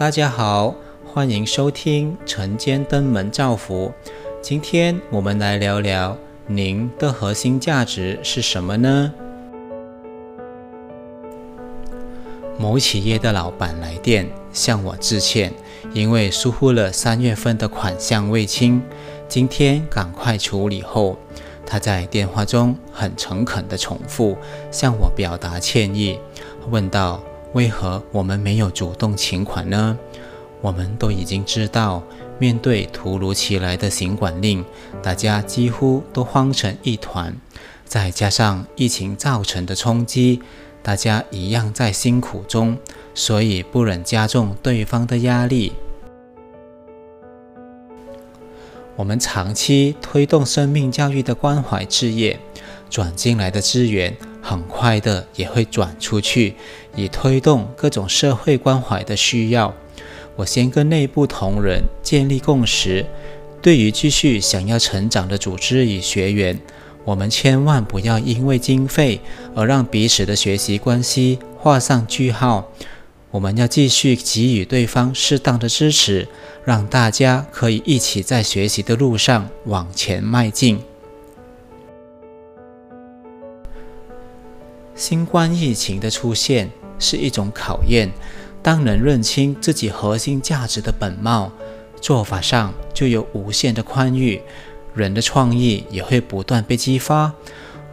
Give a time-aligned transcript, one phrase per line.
[0.00, 3.92] 大家好，欢迎收听晨间登门造福。
[4.40, 6.16] 今天我们来聊聊
[6.46, 9.12] 您的核心价值是什么呢？
[12.58, 15.52] 某企业的老板来电向我致歉，
[15.92, 18.82] 因为疏忽了三月份的款项未清，
[19.28, 21.18] 今天赶快处理后，
[21.66, 24.38] 他在电话中很诚恳地重复
[24.70, 26.18] 向我表达歉意，
[26.70, 27.22] 问道。
[27.52, 29.98] 为何我们没有主动请款呢？
[30.60, 32.02] 我们都已经知道，
[32.38, 34.64] 面对突如其来的行管令，
[35.02, 37.34] 大家几乎都慌成一团。
[37.84, 40.40] 再加上疫情造成的冲击，
[40.80, 42.78] 大家一样在辛苦中，
[43.14, 45.72] 所以不忍加重对方的压力。
[48.94, 52.38] 我们长期推动生命教育的关怀置业，
[52.88, 54.14] 转进来的资源。
[54.50, 56.56] 很快的也会转出去，
[56.96, 59.72] 以推动各种社会关怀的需要。
[60.34, 63.06] 我先跟内部同仁建立共识，
[63.62, 66.58] 对于继续想要成长的组织与学员，
[67.04, 69.20] 我们千万不要因为经费
[69.54, 72.72] 而让彼此的学习关系画上句号。
[73.30, 76.26] 我们要继续给予对方适当的支持，
[76.64, 80.80] 让大家可以一起在学习的路上往前迈进。
[85.00, 88.12] 新冠疫情的出现是一种考验，
[88.62, 91.50] 当能认清自己核心价值的本貌，
[92.02, 94.42] 做法上就有无限的宽裕，
[94.94, 97.32] 人的创意也会不断被激发。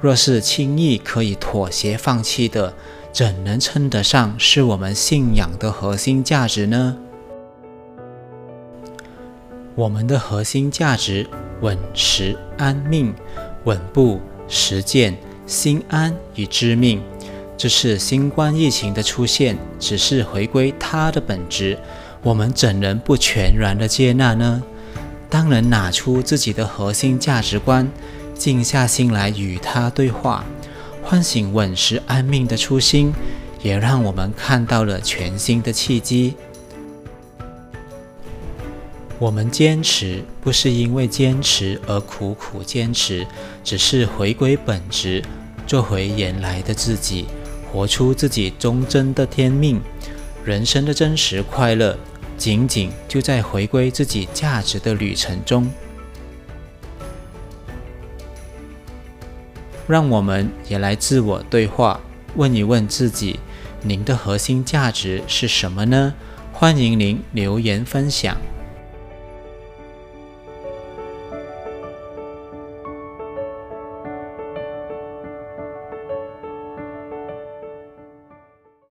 [0.00, 2.74] 若是轻易可以妥协放弃的，
[3.12, 6.98] 怎能称得上是我们信仰的核心价值呢？
[9.76, 11.24] 我们的核心价值
[11.60, 13.14] 稳实安命，
[13.62, 15.16] 稳步实践。
[15.46, 17.00] 心安与知命，
[17.56, 21.78] 这次新冠疫情的出现，只是回归它的本质。
[22.22, 24.62] 我们怎能不全然的接纳呢？
[25.30, 27.88] 当能拿出自己的核心价值观，
[28.34, 30.44] 静下心来与它对话，
[31.04, 33.12] 唤醒稳实安命的初心，
[33.62, 36.34] 也让我们看到了全新的契机。
[39.18, 43.26] 我们坚持，不是因为坚持而苦苦坚持，
[43.64, 45.22] 只是回归本质，
[45.66, 47.26] 做回原来的自己，
[47.70, 49.80] 活出自己忠贞的天命。
[50.44, 51.98] 人生的真实快乐，
[52.38, 55.68] 仅仅就在回归自己价值的旅程中。
[59.88, 62.00] 让我们也来自我对话，
[62.36, 63.40] 问一问自己：
[63.82, 66.14] 您的核心价值是什么呢？
[66.52, 68.36] 欢迎您留言分享。